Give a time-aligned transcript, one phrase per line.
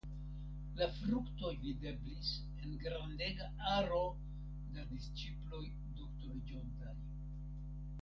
[0.77, 2.31] La fruktoj videblis
[2.63, 4.01] en grandega aro
[4.73, 5.65] da disĉiploj
[6.03, 7.01] doktoriĝontaj.